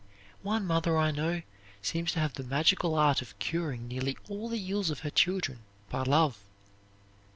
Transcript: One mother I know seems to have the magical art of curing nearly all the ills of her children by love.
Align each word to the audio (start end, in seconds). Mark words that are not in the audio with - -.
One 0.41 0.65
mother 0.65 0.97
I 0.97 1.11
know 1.11 1.43
seems 1.83 2.11
to 2.13 2.19
have 2.21 2.33
the 2.33 2.43
magical 2.43 2.95
art 2.95 3.21
of 3.21 3.37
curing 3.37 3.87
nearly 3.87 4.17
all 4.27 4.49
the 4.49 4.67
ills 4.71 4.89
of 4.89 5.01
her 5.01 5.11
children 5.11 5.59
by 5.91 6.01
love. 6.01 6.39